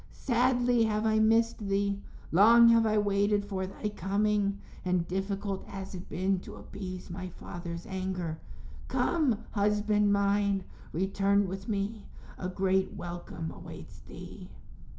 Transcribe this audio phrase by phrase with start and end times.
[0.09, 2.01] Sadly have I missed thee;
[2.31, 7.29] long have I waited for thy coming, and difficult has it been to appease my
[7.29, 8.39] father's anger.
[8.87, 12.07] Come, husband mine, return with me;
[12.39, 14.49] a great welcome awaits thee."